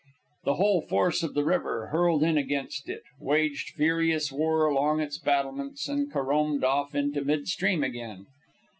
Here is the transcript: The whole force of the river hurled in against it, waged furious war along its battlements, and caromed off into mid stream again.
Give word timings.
The 0.45 0.55
whole 0.55 0.81
force 0.81 1.21
of 1.21 1.35
the 1.35 1.45
river 1.45 1.89
hurled 1.91 2.23
in 2.23 2.35
against 2.35 2.89
it, 2.89 3.03
waged 3.19 3.75
furious 3.75 4.31
war 4.31 4.65
along 4.65 4.99
its 4.99 5.19
battlements, 5.19 5.87
and 5.87 6.11
caromed 6.11 6.63
off 6.63 6.95
into 6.95 7.23
mid 7.23 7.47
stream 7.47 7.83
again. 7.83 8.25